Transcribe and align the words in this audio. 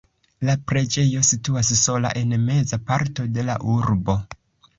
La 0.47 0.53
preĝejo 0.69 1.21
situas 1.27 1.69
sola 1.81 2.15
en 2.23 2.33
meza 2.47 2.81
parto 2.89 3.27
de 3.37 3.45
la 3.53 3.59
urbo. 3.77 4.19